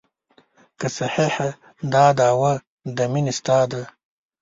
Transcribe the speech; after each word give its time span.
که 0.79 0.87
صحیحه 0.97 1.49
دا 1.93 2.05
دعوه 2.19 2.53
د 2.95 2.97
مینې 3.11 3.33
ستا 3.39 3.57
ده. 3.71 3.81